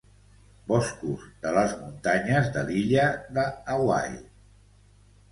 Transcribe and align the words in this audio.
Boscos 0.69 1.25
de 1.43 1.51
les 1.57 1.75
muntanyes 1.81 2.49
de 2.55 2.63
l'illa 2.69 3.03
de 3.35 3.43
Hawaii. 3.75 4.17